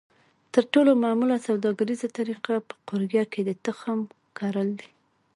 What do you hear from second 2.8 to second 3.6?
قوریه کې د